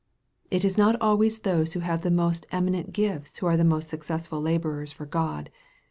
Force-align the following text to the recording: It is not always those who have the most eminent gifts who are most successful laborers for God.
It 0.49 0.65
is 0.65 0.79
not 0.79 0.99
always 0.99 1.41
those 1.41 1.73
who 1.73 1.81
have 1.81 2.01
the 2.01 2.09
most 2.09 2.47
eminent 2.51 2.91
gifts 2.91 3.37
who 3.37 3.45
are 3.45 3.55
most 3.63 3.87
successful 3.87 4.41
laborers 4.41 4.91
for 4.91 5.05
God. 5.05 5.51